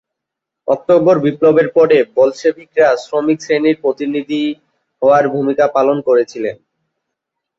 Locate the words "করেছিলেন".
6.07-6.55